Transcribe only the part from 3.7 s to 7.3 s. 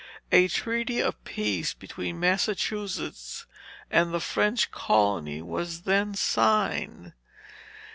and the French colony, was then signed."